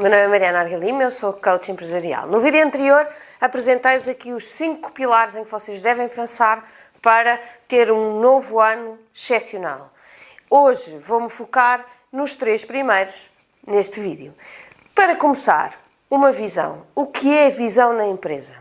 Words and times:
meu 0.00 0.10
nome 0.10 0.22
é 0.22 0.28
Mariana 0.28 0.60
Argalima, 0.60 1.02
eu 1.02 1.10
sou 1.10 1.32
coach 1.32 1.72
empresarial. 1.72 2.28
No 2.28 2.38
vídeo 2.38 2.64
anterior 2.64 3.04
apresentei-vos 3.40 4.06
aqui 4.06 4.32
os 4.32 4.46
cinco 4.46 4.92
pilares 4.92 5.34
em 5.34 5.42
que 5.42 5.50
vocês 5.50 5.80
devem 5.80 6.08
pensar 6.08 6.64
para 7.02 7.36
ter 7.66 7.90
um 7.90 8.20
novo 8.20 8.60
ano 8.60 8.96
excepcional. 9.12 9.92
Hoje 10.48 10.96
vou-me 10.98 11.28
focar 11.28 11.84
nos 12.12 12.36
três 12.36 12.64
primeiros 12.64 13.28
neste 13.66 13.98
vídeo. 13.98 14.32
Para 14.94 15.16
começar, 15.16 15.72
uma 16.08 16.30
visão. 16.30 16.86
O 16.94 17.06
que 17.06 17.36
é 17.36 17.50
visão 17.50 17.92
na 17.92 18.06
empresa? 18.06 18.54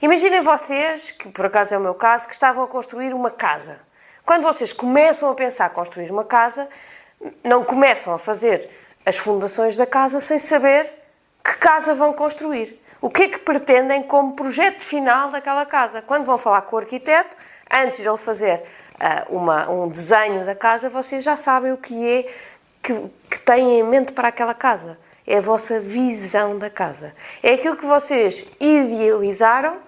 Imaginem 0.00 0.40
vocês, 0.40 1.10
que 1.10 1.28
por 1.28 1.44
acaso 1.44 1.74
é 1.74 1.78
o 1.78 1.82
meu 1.82 1.94
caso, 1.94 2.26
que 2.26 2.32
estavam 2.32 2.64
a 2.64 2.66
construir 2.66 3.12
uma 3.12 3.30
casa. 3.30 3.78
Quando 4.24 4.42
vocês 4.42 4.72
começam 4.72 5.30
a 5.30 5.34
pensar 5.34 5.68
construir 5.68 6.10
uma 6.10 6.24
casa, 6.24 6.66
não 7.44 7.62
começam 7.62 8.14
a 8.14 8.18
fazer 8.18 8.70
as 9.08 9.16
fundações 9.16 9.74
da 9.74 9.86
casa 9.86 10.20
sem 10.20 10.38
saber 10.38 10.92
que 11.42 11.56
casa 11.56 11.94
vão 11.94 12.12
construir. 12.12 12.78
O 13.00 13.08
que 13.08 13.22
é 13.22 13.28
que 13.28 13.38
pretendem 13.38 14.02
como 14.02 14.36
projeto 14.36 14.82
final 14.82 15.30
daquela 15.30 15.64
casa? 15.64 16.02
Quando 16.02 16.26
vão 16.26 16.36
falar 16.36 16.60
com 16.62 16.76
o 16.76 16.78
arquiteto, 16.78 17.34
antes 17.72 17.96
de 17.96 18.06
ele 18.06 18.18
fazer 18.18 18.60
uh, 18.60 19.34
uma, 19.34 19.70
um 19.70 19.88
desenho 19.88 20.44
da 20.44 20.54
casa, 20.54 20.90
vocês 20.90 21.24
já 21.24 21.38
sabem 21.38 21.72
o 21.72 21.78
que 21.78 22.06
é 22.06 22.30
que, 22.82 22.92
que 23.30 23.38
têm 23.38 23.80
em 23.80 23.82
mente 23.82 24.12
para 24.12 24.28
aquela 24.28 24.52
casa. 24.52 24.98
É 25.26 25.38
a 25.38 25.40
vossa 25.40 25.80
visão 25.80 26.58
da 26.58 26.68
casa. 26.68 27.14
É 27.42 27.54
aquilo 27.54 27.76
que 27.76 27.86
vocês 27.86 28.44
idealizaram 28.60 29.78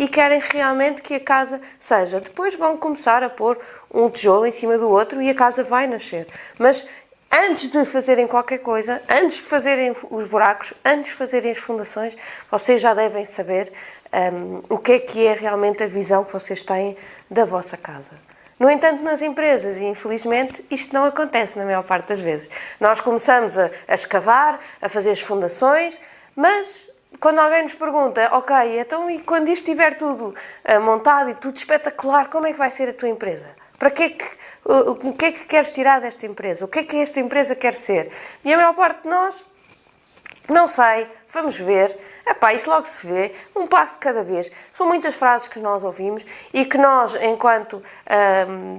e 0.00 0.08
querem 0.08 0.40
realmente 0.40 1.02
que 1.02 1.14
a 1.14 1.20
casa 1.20 1.60
seja. 1.78 2.20
Depois 2.20 2.54
vão 2.54 2.78
começar 2.78 3.22
a 3.22 3.28
pôr 3.28 3.58
um 3.92 4.08
tijolo 4.08 4.46
em 4.46 4.50
cima 4.50 4.78
do 4.78 4.88
outro 4.88 5.20
e 5.20 5.28
a 5.28 5.34
casa 5.34 5.62
vai 5.62 5.86
nascer. 5.86 6.26
Mas 6.58 6.86
antes 7.30 7.68
de 7.68 7.84
fazerem 7.84 8.26
qualquer 8.26 8.58
coisa, 8.58 9.00
antes 9.08 9.38
de 9.38 9.42
fazerem 9.44 9.94
os 10.10 10.28
buracos, 10.28 10.74
antes 10.84 11.06
de 11.06 11.12
fazerem 11.12 11.52
as 11.52 11.58
fundações, 11.58 12.16
vocês 12.50 12.82
já 12.82 12.92
devem 12.92 13.24
saber 13.24 13.72
um, 14.12 14.62
o 14.68 14.78
que 14.78 14.92
é 14.92 14.98
que 14.98 15.26
é 15.26 15.32
realmente 15.32 15.82
a 15.82 15.86
visão 15.86 16.24
que 16.24 16.32
vocês 16.32 16.62
têm 16.62 16.96
da 17.30 17.44
vossa 17.44 17.76
casa. 17.76 18.30
No 18.58 18.68
entanto, 18.68 19.02
nas 19.02 19.22
empresas, 19.22 19.78
e 19.78 19.84
infelizmente, 19.84 20.62
isto 20.70 20.92
não 20.92 21.06
acontece 21.06 21.58
na 21.58 21.64
maior 21.64 21.82
parte 21.82 22.08
das 22.08 22.20
vezes. 22.20 22.50
Nós 22.78 23.00
começamos 23.00 23.56
a, 23.56 23.70
a 23.88 23.94
escavar, 23.94 24.58
a 24.82 24.88
fazer 24.88 25.12
as 25.12 25.20
fundações, 25.20 25.98
mas 26.36 26.90
quando 27.18 27.38
alguém 27.38 27.62
nos 27.62 27.74
pergunta, 27.74 28.28
ok, 28.32 28.80
então 28.80 29.10
e 29.10 29.18
quando 29.20 29.48
isto 29.48 29.62
estiver 29.62 29.96
tudo 29.96 30.34
uh, 30.34 30.80
montado 30.82 31.30
e 31.30 31.34
tudo 31.34 31.56
espetacular, 31.56 32.28
como 32.28 32.46
é 32.46 32.52
que 32.52 32.58
vai 32.58 32.70
ser 32.70 32.90
a 32.90 32.92
tua 32.92 33.08
empresa? 33.08 33.48
Para 33.80 33.90
que 33.90 34.02
é 34.02 34.08
que, 34.10 34.24
o, 34.62 35.08
o 35.08 35.12
que 35.14 35.24
é 35.24 35.32
que 35.32 35.46
queres 35.46 35.70
tirar 35.70 36.02
desta 36.02 36.26
empresa? 36.26 36.66
O 36.66 36.68
que 36.68 36.80
é 36.80 36.82
que 36.82 36.96
esta 36.96 37.18
empresa 37.18 37.56
quer 37.56 37.72
ser? 37.72 38.12
E 38.44 38.52
a 38.52 38.56
maior 38.58 38.74
parte 38.74 39.04
de 39.04 39.08
nós, 39.08 39.42
não 40.50 40.68
sei, 40.68 41.08
vamos 41.32 41.56
ver. 41.56 41.96
Epá, 42.26 42.52
isso 42.52 42.68
logo 42.68 42.84
se 42.86 43.06
vê, 43.06 43.32
um 43.56 43.66
passo 43.66 43.94
de 43.94 44.00
cada 44.00 44.22
vez. 44.22 44.52
São 44.70 44.86
muitas 44.86 45.14
frases 45.14 45.48
que 45.48 45.58
nós 45.58 45.82
ouvimos 45.82 46.26
e 46.52 46.66
que 46.66 46.76
nós, 46.76 47.14
enquanto 47.22 47.82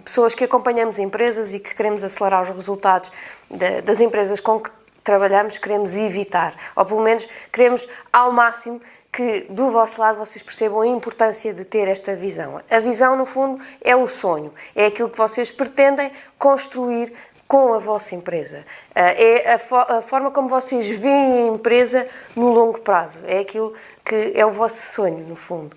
pessoas 0.05 0.35
que 0.35 0.43
acompanhamos 0.43 0.99
empresas 0.99 1.51
e 1.51 1.59
que 1.59 1.73
queremos 1.73 2.03
acelerar 2.03 2.43
os 2.43 2.55
resultados 2.55 3.11
de, 3.49 3.81
das 3.81 3.99
empresas 3.99 4.39
com 4.39 4.59
que 4.59 4.69
trabalhamos, 5.03 5.57
queremos 5.57 5.95
evitar. 5.95 6.53
Ou 6.75 6.85
pelo 6.85 7.01
menos 7.01 7.27
queremos 7.51 7.87
ao 8.11 8.31
máximo 8.31 8.81
que 9.11 9.41
do 9.49 9.69
vosso 9.69 9.99
lado 9.99 10.17
vocês 10.17 10.41
percebam 10.41 10.81
a 10.81 10.87
importância 10.87 11.53
de 11.53 11.65
ter 11.65 11.87
esta 11.87 12.15
visão. 12.15 12.61
A 12.69 12.79
visão, 12.79 13.15
no 13.15 13.25
fundo, 13.25 13.61
é 13.81 13.95
o 13.95 14.07
sonho, 14.07 14.51
é 14.73 14.85
aquilo 14.85 15.09
que 15.09 15.17
vocês 15.17 15.51
pretendem 15.51 16.11
construir 16.39 17.11
com 17.51 17.73
a 17.73 17.79
vossa 17.79 18.15
empresa. 18.15 18.63
Ah, 18.95 19.11
é 19.11 19.55
a, 19.55 19.59
fo 19.59 19.75
a, 19.75 20.01
forma 20.01 20.31
como 20.31 20.47
vocês 20.47 20.87
veem 20.87 21.49
a 21.49 21.53
empresa 21.53 22.07
no 22.33 22.49
longo 22.53 22.79
prazo. 22.79 23.19
É 23.27 23.39
aquilo 23.39 23.73
que 24.05 24.31
é 24.33 24.45
o 24.45 24.51
vosso 24.51 24.93
sonho, 24.93 25.17
no 25.27 25.35
fundo. 25.35 25.75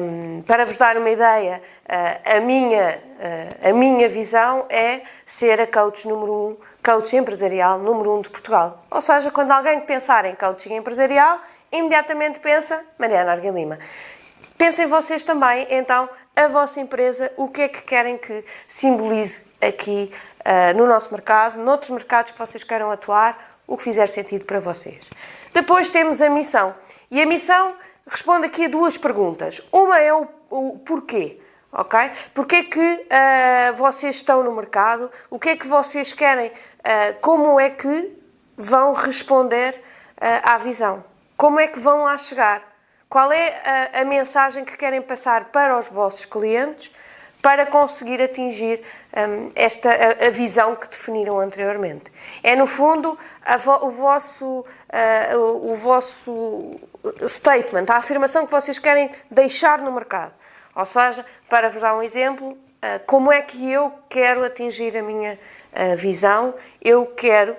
Um, 0.00 0.42
para 0.42 0.64
vos 0.64 0.76
dar 0.76 0.96
uma 0.96 1.10
ideia, 1.10 1.60
uh, 1.86 2.36
a, 2.36 2.40
minha, 2.40 3.02
uh, 3.18 3.68
a 3.68 3.72
minha 3.72 4.08
visão 4.08 4.66
é 4.68 5.00
ser 5.26 5.60
a 5.60 5.66
coach 5.66 6.06
número 6.06 6.32
um, 6.32 6.56
coach 6.88 7.14
empresarial 7.14 7.78
número 7.78 8.16
um 8.16 8.22
de 8.22 8.30
Portugal. 8.30 8.82
Ou 8.90 9.02
seja, 9.02 9.30
quando 9.30 9.50
alguém 9.50 9.78
pensar 9.80 10.24
em 10.24 10.34
coaching 10.34 10.76
empresarial, 10.76 11.38
imediatamente 11.70 12.40
pensa 12.40 12.82
Mariana 12.98 13.32
Argalima. 13.32 13.78
Pensem 14.56 14.86
vocês 14.86 15.22
também, 15.22 15.66
então, 15.68 16.08
a 16.34 16.48
vossa 16.48 16.80
empresa, 16.80 17.30
o 17.36 17.46
que 17.46 17.60
é 17.60 17.68
que 17.68 17.82
querem 17.82 18.16
que 18.16 18.42
simbolize 18.66 19.42
aqui 19.60 20.10
uh, 20.40 20.78
no 20.78 20.86
nosso 20.86 21.12
mercado, 21.12 21.58
noutros 21.58 21.90
mercados 21.90 22.32
que 22.32 22.38
vocês 22.38 22.64
queiram 22.64 22.90
atuar, 22.90 23.38
o 23.66 23.76
que 23.76 23.82
fizer 23.82 24.06
sentido 24.06 24.46
para 24.46 24.58
vocês. 24.58 25.10
Depois 25.52 25.90
temos 25.90 26.22
a 26.22 26.30
missão. 26.30 26.74
E 27.10 27.20
a 27.20 27.26
missão 27.26 27.74
responde 28.08 28.46
aqui 28.46 28.64
a 28.64 28.68
duas 28.68 28.96
perguntas. 28.96 29.60
Uma 29.70 30.00
é 30.00 30.14
o, 30.14 30.26
o 30.48 30.78
porquê. 30.78 31.38
Ok? 31.70 31.98
Porquê 32.32 32.56
é 32.56 32.62
que 32.64 32.80
uh, 32.80 33.76
vocês 33.76 34.16
estão 34.16 34.42
no 34.42 34.52
mercado? 34.52 35.10
O 35.30 35.38
que 35.38 35.50
é 35.50 35.56
que 35.56 35.66
vocês 35.66 36.12
querem? 36.12 36.48
Uh, 36.48 37.20
como 37.20 37.60
é 37.60 37.68
que 37.68 38.18
vão 38.56 38.94
responder 38.94 39.74
uh, 39.74 40.24
à 40.42 40.58
visão? 40.58 41.04
Como 41.36 41.60
é 41.60 41.66
que 41.66 41.78
vão 41.78 42.04
lá 42.04 42.16
chegar? 42.16 42.62
Qual 43.08 43.30
é 43.30 43.90
a, 43.92 44.00
a 44.00 44.04
mensagem 44.04 44.64
que 44.64 44.76
querem 44.78 45.02
passar 45.02 45.46
para 45.46 45.78
os 45.78 45.88
vossos 45.88 46.24
clientes 46.24 46.90
para 47.42 47.66
conseguir 47.66 48.20
atingir 48.20 48.82
um, 49.14 49.48
esta 49.54 49.90
a, 49.90 50.26
a, 50.26 50.30
visão 50.30 50.74
que 50.74 50.88
definiram 50.88 51.38
anteriormente. 51.38 52.10
É 52.42 52.56
no 52.56 52.66
fundo 52.66 53.16
vo, 53.60 53.86
o 53.86 53.90
vosso 53.90 54.64
o, 55.34 55.72
o, 55.72 55.76
vosso 55.76 56.76
statement, 57.28 57.86
a 57.88 57.98
afirmação 57.98 58.44
que 58.44 58.50
vocês 58.50 58.80
querem 58.80 59.08
deixar 59.30 59.78
no 59.78 59.92
mercado. 59.92 60.32
Ou 60.78 60.86
seja, 60.86 61.26
para 61.48 61.68
vos 61.68 61.82
dar 61.82 61.96
um 61.96 62.02
exemplo, 62.02 62.52
uh, 62.52 63.00
como 63.04 63.32
é 63.32 63.42
que 63.42 63.68
eu 63.70 63.92
quero 64.08 64.44
atingir 64.44 64.96
a 64.96 65.02
minha 65.02 65.36
uh, 65.72 65.96
visão? 65.96 66.54
Eu 66.80 67.04
quero 67.04 67.56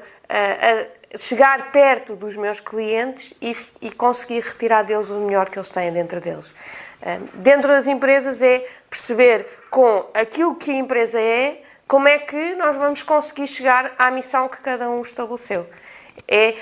chegar 1.17 1.71
perto 1.71 2.15
dos 2.15 2.35
meus 2.35 2.59
clientes 2.59 3.33
e 3.81 3.89
conseguir 3.89 4.41
retirar 4.41 4.83
deles 4.83 5.09
o 5.09 5.15
melhor 5.15 5.49
que 5.49 5.57
eles 5.57 5.69
têm 5.69 5.91
dentro 5.91 6.21
deles. 6.21 6.53
Dentro 7.33 7.67
das 7.67 7.87
empresas 7.87 8.43
é 8.43 8.63
perceber 8.87 9.43
com 9.71 10.07
aquilo 10.13 10.53
que 10.53 10.69
a 10.69 10.75
empresa 10.75 11.19
é, 11.19 11.63
como 11.87 12.07
é 12.07 12.19
que 12.19 12.53
nós 12.53 12.75
vamos 12.75 13.01
conseguir 13.01 13.47
chegar 13.47 13.91
à 13.97 14.11
missão 14.11 14.47
que 14.47 14.57
cada 14.57 14.87
um 14.87 15.01
estabeleceu. 15.01 15.67
É 16.27 16.55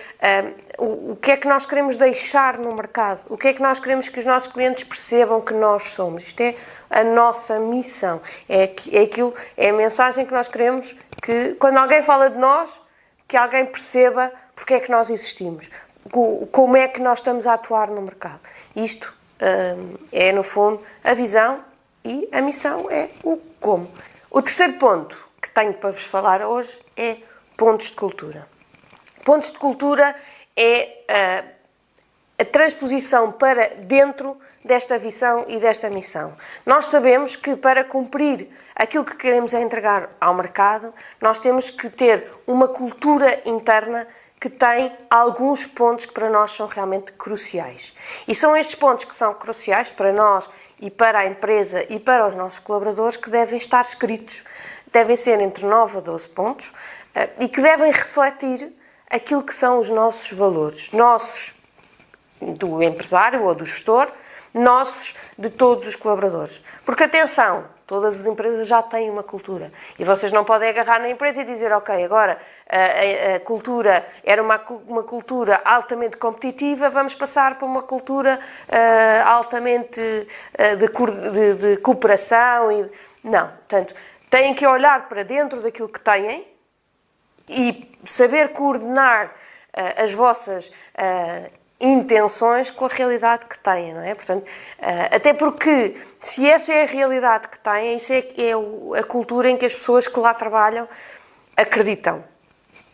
um, 0.79 0.85
o, 0.85 1.12
o 1.12 1.16
que 1.16 1.31
é 1.31 1.38
que 1.38 1.47
nós 1.47 1.66
queremos 1.66 1.97
deixar 1.97 2.57
no 2.57 2.73
mercado, 2.75 3.19
o 3.29 3.38
que 3.38 3.50
é 3.50 3.53
que 3.53 3.62
nós 3.62 3.79
queremos 3.79 4.07
que 4.07 4.19
os 4.19 4.25
nossos 4.25 4.51
clientes 4.51 4.84
percebam 4.84 5.41
que 5.41 5.53
nós 5.53 5.91
somos. 5.91 6.23
Isto 6.23 6.41
é 6.41 6.56
a 6.90 7.03
nossa 7.03 7.59
missão, 7.59 8.22
é, 8.47 8.72
é 8.91 9.01
aquilo, 9.01 9.34
é 9.57 9.69
a 9.69 9.73
mensagem 9.73 10.25
que 10.25 10.34
nós 10.34 10.47
queremos 10.47 10.95
que, 11.22 11.56
quando 11.56 11.78
alguém 11.78 12.01
fala 12.01 12.29
de 12.29 12.38
nós, 12.38 12.79
que 13.28 13.35
alguém 13.35 13.66
perceba 13.66 14.31
porque 14.56 14.75
é 14.75 14.79
que 14.79 14.90
nós 14.90 15.09
existimos, 15.09 15.69
como 16.51 16.78
é 16.78 16.88
que 16.88 17.01
nós 17.01 17.19
estamos 17.19 17.45
a 17.45 17.53
atuar 17.53 17.89
no 17.89 18.01
mercado. 18.01 18.39
Isto 18.75 19.13
um, 19.41 19.97
é, 20.12 20.31
no 20.31 20.44
fundo, 20.44 20.81
a 21.03 21.13
visão 21.13 21.63
e 22.03 22.28
a 22.31 22.41
missão 22.41 22.89
é 22.89 23.09
o 23.24 23.38
como. 23.59 23.88
O 24.31 24.41
terceiro 24.41 24.74
ponto 24.74 25.18
que 25.41 25.50
tenho 25.50 25.74
para 25.74 25.91
vos 25.91 26.03
falar 26.03 26.41
hoje 26.41 26.79
é 26.95 27.18
pontos 27.57 27.88
de 27.88 27.94
cultura. 27.94 28.47
Pontos 29.27 29.51
de 29.51 29.57
cultura 29.57 30.15
é 30.55 31.03
a, 31.09 31.41
uh, 31.41 31.49
a 32.39 32.45
transposição 32.45 33.29
para 33.29 33.75
dentro 33.79 34.39
desta 34.63 34.97
visão 34.97 35.44
e 35.50 35.59
desta 35.59 35.89
missão. 35.89 36.33
Nós 36.65 36.85
sabemos 36.85 37.35
que 37.35 37.57
para 37.57 37.83
cumprir 37.83 38.47
aquilo 38.74 39.03
que 39.03 39.18
queremos 39.18 39.53
entregar 39.53 40.12
ao 40.21 40.33
mercado, 40.33 40.94
nós 41.19 41.39
temos 41.39 41.69
que 41.69 41.89
ter 41.89 42.25
uma 42.47 42.69
cultura 42.69 43.41
interna 43.44 44.07
que 44.39 44.50
tem 44.50 44.95
alguns 45.09 45.65
pontos 45.65 46.06
que 46.06 46.13
para 46.13 46.30
nós 46.30 46.51
são 46.51 46.65
realmente 46.65 47.12
cruciais. 47.12 47.94
E 48.30 48.33
são 48.33 48.56
estes 48.56 48.75
pontos 48.75 49.03
que 49.03 49.13
são 49.13 49.33
cruciais 49.33 49.89
para 49.89 50.13
nós 50.13 50.50
e 50.80 50.89
para 50.89 51.19
a 51.19 51.27
empresa 51.27 51.85
e 51.89 52.00
para 52.00 52.25
os 52.25 52.33
nossos 52.33 52.59
colaboradores 52.59 53.18
que 53.18 53.30
devem 53.30 53.57
estar 53.57 53.81
escritos. 53.81 54.45
Devem 54.89 55.18
ser 55.18 55.41
entre 55.41 55.65
9 55.65 55.97
a 55.97 56.00
12 56.00 56.30
pontos 56.30 56.71
eh, 57.13 57.27
e 57.41 57.50
que 57.50 57.59
devem 57.59 57.91
refletir 57.91 58.71
aquilo 59.09 59.44
que 59.44 59.54
são 59.54 59.80
os 59.80 59.89
nossos 59.89 60.31
valores, 60.38 60.92
nossos 60.92 61.54
do 62.42 62.83
empresário 62.83 63.44
ou 63.44 63.56
do 63.56 63.65
gestor, 63.65 64.07
nossos 64.54 65.15
de 65.38 65.50
todos 65.50 65.88
os 65.88 65.95
colaboradores. 65.95 66.62
Porque 66.86 67.04
atenção, 67.04 67.65
Todas 67.88 68.19
as 68.19 68.25
empresas 68.25 68.68
já 68.68 68.83
têm 68.83 69.09
uma 69.09 69.24
cultura. 69.24 69.71
E 69.98 70.04
vocês 70.04 70.30
não 70.33 70.44
podem 70.44 70.69
agarrar 70.69 71.00
na 71.00 71.09
empresa 71.09 71.42
e 71.42 71.45
dizer, 71.45 71.71
ok, 71.71 72.04
agora 72.04 72.38
a, 72.69 73.31
a, 73.31 73.36
a 73.38 73.39
cultura 73.39 74.06
era 74.25 74.44
uma, 74.44 74.62
uma 74.86 75.04
cultura 75.04 75.62
altamente 75.63 76.18
competitiva, 76.18 76.89
vamos 76.89 77.15
passar 77.15 77.57
para 77.57 77.65
uma 77.65 77.81
cultura 77.81 78.38
uh, 78.68 79.27
altamente 79.30 80.01
uh, 80.01 80.75
de, 80.75 81.31
de, 81.31 81.54
de, 81.56 81.77
cooperação. 81.77 82.69
E... 82.74 82.92
Não. 83.24 83.48
Portanto, 83.48 83.95
têm 84.30 84.54
que 84.54 84.68
olhar 84.68 85.07
para 85.07 85.24
dentro 85.24 85.62
daquilo 85.62 85.88
que 85.88 86.01
têm 86.01 86.45
e 87.49 87.89
saber 88.05 88.49
coordenar 88.49 89.27
uh, 89.27 90.03
as 90.03 90.13
vossas 90.13 90.67
uh, 90.67 91.51
intenções 91.79 92.71
com 92.71 92.85
a 92.85 92.88
realidade 92.88 93.45
que 93.45 93.59
têm, 93.59 93.94
não 93.94 94.01
é? 94.01 94.15
Portanto, 94.15 94.49
até 95.11 95.31
porque 95.31 95.95
se 96.19 96.49
essa 96.49 96.73
é 96.73 96.81
a 96.81 96.85
realidade 96.88 97.49
que 97.49 97.59
têm, 97.59 97.97
isso 97.97 98.11
é, 98.11 98.17
é 98.17 98.99
a 98.99 99.03
cultura 99.03 99.47
em 99.47 99.55
que 99.55 99.67
as 99.67 99.75
pessoas 99.75 100.07
que 100.07 100.19
lá 100.19 100.33
trabalham 100.33 100.89
acreditam. 101.55 102.23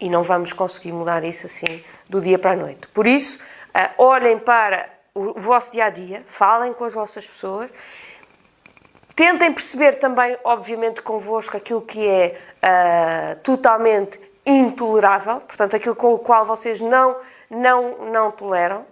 E 0.02 0.10
não 0.10 0.22
vamos 0.22 0.52
conseguir 0.52 0.92
mudar 0.92 1.24
isso 1.24 1.46
assim 1.46 1.82
do 2.10 2.20
dia 2.20 2.38
para 2.38 2.52
a 2.52 2.56
noite. 2.58 2.86
Por 2.90 3.08
isso, 3.08 3.40
olhem 3.98 4.38
para 4.38 4.90
o 5.16 5.40
vosso 5.40 5.72
dia 5.72 5.86
a 5.86 5.90
dia, 5.90 6.22
falem 6.26 6.74
com 6.74 6.84
as 6.84 6.94
vossas 6.94 7.26
pessoas 7.26 7.72
Tentem 9.16 9.54
perceber 9.54 10.00
também, 10.00 10.36
obviamente, 10.44 11.02
convosco 11.02 11.56
aquilo 11.56 11.82
que 11.82 12.08
é 12.08 12.36
uh, 12.64 13.40
totalmente 13.42 14.20
intolerável, 14.46 15.40
portanto, 15.42 15.76
aquilo 15.76 15.96
com 15.96 16.14
o 16.14 16.20
qual 16.20 16.46
vocês 16.46 16.82
não, 16.82 17.16
não, 17.50 18.12
não 18.12 18.32
toleram, 18.32 18.86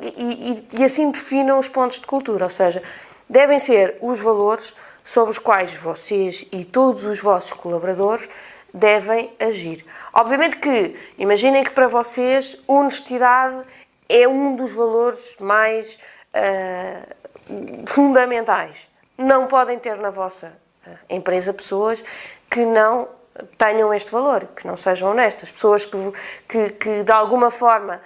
e, 0.00 0.66
e, 0.76 0.80
e 0.80 0.84
assim 0.84 1.10
definam 1.10 1.58
os 1.58 1.68
pontos 1.68 1.98
de 1.98 2.06
cultura, 2.06 2.44
ou 2.44 2.50
seja, 2.50 2.82
devem 3.28 3.58
ser 3.58 3.96
os 4.00 4.20
valores 4.20 4.74
sobre 5.04 5.32
os 5.32 5.38
quais 5.38 5.74
vocês 5.74 6.46
e 6.52 6.64
todos 6.64 7.04
os 7.04 7.20
vossos 7.20 7.52
colaboradores 7.52 8.28
devem 8.72 9.32
agir. 9.40 9.84
Obviamente 10.12 10.56
que, 10.56 10.96
imaginem 11.18 11.64
que 11.64 11.70
para 11.70 11.88
vocês, 11.88 12.58
honestidade 12.68 13.66
é 14.08 14.28
um 14.28 14.54
dos 14.54 14.72
valores 14.72 15.36
mais 15.40 15.98
uh, 16.34 17.86
fundamentais 17.86 18.92
não 19.22 19.46
podem 19.46 19.78
ter 19.78 19.96
na 19.96 20.10
vossa 20.10 20.52
eh, 20.86 20.96
empresa 21.10 21.52
pessoas 21.52 22.02
que 22.50 22.64
não 22.64 23.08
tenham 23.56 23.92
este 23.92 24.10
valor, 24.10 24.46
que 24.56 24.66
não 24.66 24.76
sejam 24.76 25.10
honestas, 25.10 25.50
pessoas 25.50 25.84
que, 25.84 25.96
que, 26.48 26.70
que 26.70 27.02
de 27.02 27.12
alguma 27.12 27.50
forma 27.50 28.00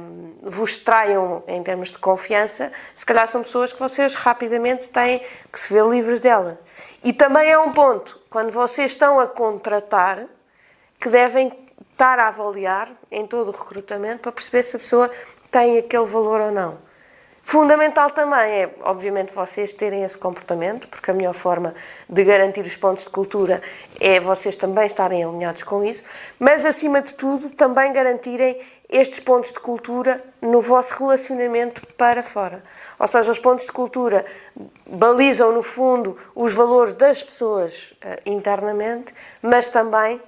um, 0.00 0.34
vos 0.42 0.76
traiam 0.76 1.42
em 1.46 1.62
termos 1.62 1.90
de 1.90 1.98
confiança, 1.98 2.72
se 2.94 3.04
calhar 3.04 3.26
são 3.28 3.42
pessoas 3.42 3.72
que 3.72 3.80
vocês 3.80 4.14
rapidamente 4.14 4.88
têm 4.88 5.20
que 5.52 5.60
se 5.60 5.72
ver 5.72 5.84
livres 5.86 6.20
dela. 6.20 6.58
E 7.02 7.12
também 7.12 7.50
é 7.50 7.58
um 7.58 7.72
ponto, 7.72 8.20
quando 8.30 8.50
vocês 8.50 8.92
estão 8.92 9.20
a 9.20 9.26
contratar, 9.26 10.24
que 11.00 11.08
devem 11.08 11.52
estar 11.90 12.18
a 12.18 12.28
avaliar 12.28 12.90
em 13.10 13.26
todo 13.26 13.48
o 13.48 13.50
recrutamento 13.50 14.22
para 14.22 14.32
perceber 14.32 14.62
se 14.62 14.76
a 14.76 14.78
pessoa 14.78 15.10
tem 15.50 15.78
aquele 15.78 16.06
valor 16.06 16.40
ou 16.40 16.50
não. 16.50 16.78
Fundamental 17.44 18.10
também 18.10 18.62
é, 18.62 18.70
obviamente, 18.80 19.32
vocês 19.34 19.74
terem 19.74 20.02
esse 20.02 20.16
comportamento, 20.16 20.88
porque 20.88 21.10
a 21.10 21.14
melhor 21.14 21.34
forma 21.34 21.74
de 22.08 22.24
garantir 22.24 22.62
os 22.62 22.74
pontos 22.74 23.04
de 23.04 23.10
cultura 23.10 23.62
é 24.00 24.18
vocês 24.18 24.56
também 24.56 24.86
estarem 24.86 25.22
alinhados 25.22 25.62
com 25.62 25.84
isso, 25.84 26.02
mas, 26.38 26.64
acima 26.64 27.02
de 27.02 27.12
tudo, 27.12 27.50
também 27.50 27.92
garantirem 27.92 28.58
estes 28.88 29.20
pontos 29.20 29.52
de 29.52 29.60
cultura 29.60 30.24
no 30.40 30.62
vosso 30.62 30.98
relacionamento 30.98 31.82
para 31.98 32.22
fora. 32.22 32.62
Ou 32.98 33.06
seja, 33.06 33.30
os 33.30 33.38
pontos 33.38 33.66
de 33.66 33.72
cultura 33.72 34.24
balizam, 34.86 35.52
no 35.52 35.62
fundo, 35.62 36.18
os 36.34 36.54
valores 36.54 36.94
das 36.94 37.22
pessoas 37.22 37.92
uh, 37.92 38.20
internamente, 38.24 39.12
mas 39.42 39.68
também 39.68 40.20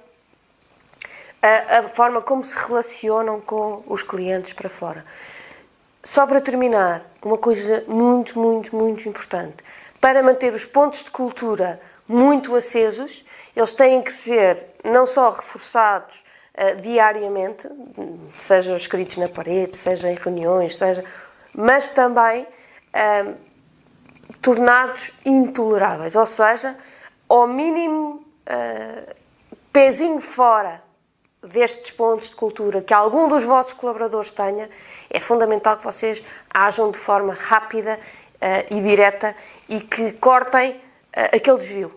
a, 1.41 1.79
a 1.79 1.83
forma 1.83 2.21
como 2.21 2.43
se 2.43 2.55
relacionam 2.67 3.41
com 3.41 3.83
os 3.87 4.03
clientes 4.03 4.53
para 4.53 4.69
fora. 4.69 5.03
Só 6.09 6.25
para 6.25 6.39
terminar, 6.39 7.03
uma 7.21 7.37
coisa 7.37 7.83
muito, 7.85 8.39
muito, 8.39 8.73
muito 8.73 9.09
importante. 9.09 9.57
Para 9.99 10.23
manter 10.23 10.53
os 10.53 10.63
pontos 10.63 11.03
de 11.03 11.11
cultura 11.11 11.79
muito 12.07 12.55
acesos, 12.55 13.25
eles 13.53 13.73
têm 13.73 14.01
que 14.01 14.11
ser 14.11 14.65
não 14.85 15.05
só 15.05 15.29
reforçados 15.29 16.23
uh, 16.55 16.81
diariamente, 16.81 17.67
seja 18.33 18.77
escritos 18.77 19.17
na 19.17 19.27
parede, 19.27 19.75
seja 19.75 20.09
em 20.09 20.15
reuniões, 20.15 20.77
seja, 20.77 21.03
mas 21.53 21.89
também 21.89 22.43
uh, 22.43 23.35
tornados 24.41 25.11
intoleráveis, 25.25 26.15
ou 26.15 26.25
seja, 26.25 26.73
ao 27.27 27.47
mínimo 27.47 28.25
uh, 28.47 29.15
pezinho 29.73 30.21
fora 30.21 30.81
destes 31.47 31.91
pontos 31.91 32.29
de 32.29 32.35
cultura 32.35 32.81
que 32.81 32.93
algum 32.93 33.27
dos 33.27 33.43
vossos 33.43 33.73
colaboradores 33.73 34.31
tenha, 34.31 34.69
é 35.09 35.19
fundamental 35.19 35.77
que 35.77 35.83
vocês 35.83 36.23
ajam 36.53 36.91
de 36.91 36.97
forma 36.97 37.33
rápida 37.33 37.99
uh, 38.35 38.75
e 38.75 38.81
direta 38.81 39.35
e 39.67 39.79
que 39.79 40.13
cortem 40.13 40.71
uh, 40.71 41.35
aquele 41.35 41.57
desvio. 41.57 41.93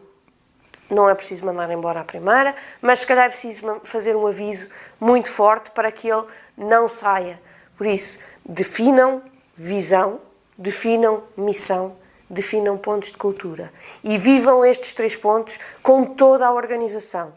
Não 0.91 1.09
é 1.09 1.15
preciso 1.15 1.47
mandar 1.47 1.71
embora 1.71 2.01
a 2.01 2.05
primeira, 2.05 2.55
mas 2.83 3.01
se 3.01 3.07
calhar 3.07 3.27
é 3.27 3.29
preciso 3.29 3.81
fazer 3.85 4.17
um 4.17 4.27
aviso 4.27 4.69
muito 5.01 5.31
forte 5.31 5.71
para 5.71 5.93
que 5.93 6.09
ele 6.09 6.25
não 6.57 6.89
saia. 6.89 7.41
Por 7.77 7.87
isso, 7.87 8.19
definam 8.45 9.23
visão, 9.57 10.21
definam 10.59 11.23
missão, 11.37 11.97
definam 12.29 12.77
pontos 12.77 13.13
de 13.13 13.19
cultura 13.19 13.73
e 14.03 14.19
vivam 14.19 14.65
estes 14.65 14.95
três 14.95 15.15
pontos 15.15 15.59
com 15.83 16.05
toda 16.05 16.47
a 16.47 16.53
organização. 16.53 17.33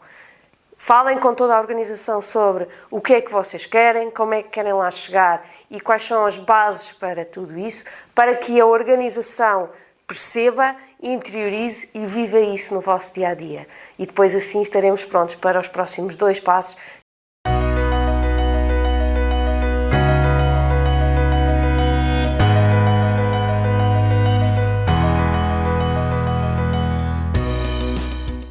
Falem 0.86 1.18
com 1.18 1.34
toda 1.34 1.56
a 1.56 1.60
organização 1.60 2.20
sobre 2.20 2.68
o 2.90 3.00
que 3.00 3.14
é 3.14 3.20
que 3.22 3.32
vocês 3.32 3.64
querem, 3.64 4.10
como 4.10 4.34
é 4.34 4.42
que 4.42 4.50
querem 4.50 4.74
lá 4.74 4.90
chegar 4.90 5.42
e 5.70 5.80
quais 5.80 6.02
são 6.02 6.26
as 6.26 6.36
bases 6.36 6.92
para 6.92 7.24
tudo 7.24 7.58
isso, 7.58 7.86
para 8.14 8.36
que 8.36 8.60
a 8.60 8.66
organização 8.66 9.70
perceba, 10.06 10.76
interiorize 11.02 11.88
e 11.94 12.04
viva 12.04 12.38
isso 12.38 12.74
no 12.74 12.82
vosso 12.82 13.14
dia 13.14 13.30
a 13.30 13.34
dia. 13.34 13.66
E 13.98 14.04
depois 14.04 14.34
assim 14.34 14.60
estaremos 14.60 15.06
prontos 15.06 15.36
para 15.36 15.58
os 15.58 15.68
próximos 15.68 16.16
dois 16.16 16.38
passos, 16.38 16.76